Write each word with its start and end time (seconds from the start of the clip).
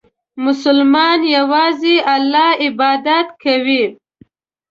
مسلمان 0.45 1.19
یوازې 1.37 1.95
الله 2.15 2.49
عبادت 2.65 3.27
کوي. 3.43 3.83